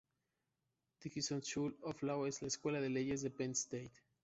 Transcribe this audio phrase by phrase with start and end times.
[0.99, 3.91] Dickinson School of Law es la escuela de leyes de Penn State.